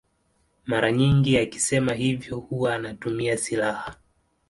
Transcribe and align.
Mara 0.65 0.91
nyingi 0.91 1.37
akisema 1.37 1.93
hivyo 1.93 2.37
huwa 2.39 2.75
anatumia 2.75 3.37
silaha. 3.37 3.95